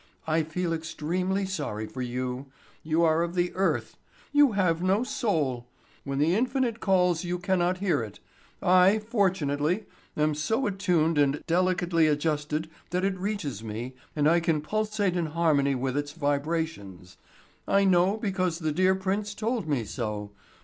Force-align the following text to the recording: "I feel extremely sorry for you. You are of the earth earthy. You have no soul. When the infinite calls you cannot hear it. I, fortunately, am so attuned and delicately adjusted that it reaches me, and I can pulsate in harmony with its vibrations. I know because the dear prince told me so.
"I 0.25 0.41
feel 0.41 0.73
extremely 0.73 1.45
sorry 1.45 1.85
for 1.85 2.01
you. 2.01 2.47
You 2.81 3.03
are 3.03 3.21
of 3.21 3.35
the 3.35 3.53
earth 3.53 3.97
earthy. 3.99 4.35
You 4.35 4.51
have 4.53 4.81
no 4.81 5.03
soul. 5.03 5.67
When 6.05 6.17
the 6.17 6.33
infinite 6.33 6.79
calls 6.79 7.23
you 7.23 7.37
cannot 7.37 7.77
hear 7.77 8.01
it. 8.01 8.19
I, 8.63 8.97
fortunately, 8.97 9.85
am 10.17 10.33
so 10.33 10.65
attuned 10.65 11.19
and 11.19 11.43
delicately 11.45 12.07
adjusted 12.07 12.67
that 12.89 13.05
it 13.05 13.15
reaches 13.19 13.63
me, 13.63 13.93
and 14.15 14.27
I 14.27 14.39
can 14.39 14.59
pulsate 14.61 15.15
in 15.15 15.27
harmony 15.27 15.75
with 15.75 15.95
its 15.95 16.13
vibrations. 16.13 17.17
I 17.67 17.83
know 17.85 18.17
because 18.17 18.57
the 18.57 18.71
dear 18.71 18.95
prince 18.95 19.35
told 19.35 19.67
me 19.67 19.85
so. 19.85 20.31